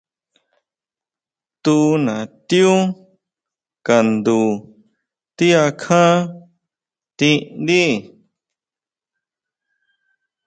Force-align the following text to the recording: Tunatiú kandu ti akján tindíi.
Tunatiú 1.63 2.73
kandu 3.87 4.41
ti 5.37 5.47
akján 5.65 6.13
tindíi. 7.17 7.93